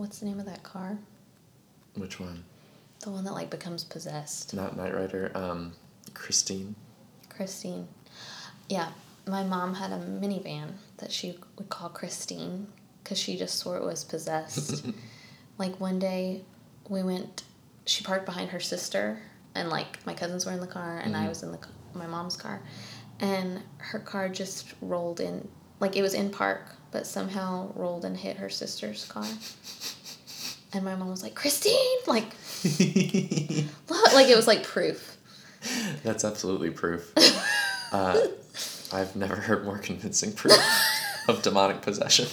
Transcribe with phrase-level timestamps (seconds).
[0.00, 0.96] what's the name of that car?
[1.94, 2.42] Which one?
[3.00, 4.54] The one that like becomes possessed.
[4.54, 5.30] Not Knight Rider.
[5.34, 5.74] Um,
[6.14, 6.74] Christine.
[7.28, 7.86] Christine.
[8.70, 8.88] Yeah,
[9.26, 12.66] my mom had a minivan that she would call Christine
[13.02, 14.86] because she just swore it was possessed.
[15.58, 16.42] like one day,
[16.88, 17.42] we went.
[17.84, 19.18] She parked behind her sister,
[19.54, 21.28] and like my cousins were in the car, and I Mhm.
[21.28, 21.58] was in the
[21.92, 22.62] my mom's car,
[23.20, 25.46] and her car just rolled in.
[25.80, 29.26] Like it was in park, but somehow rolled and hit her sister's car.
[30.72, 32.24] And my mom was like, Christine, like,
[33.88, 35.16] look, like it was like proof.
[36.04, 37.12] That's absolutely proof.
[37.92, 38.28] Uh,
[38.92, 40.56] I've never heard more convincing proof
[41.26, 42.28] of demonic possession.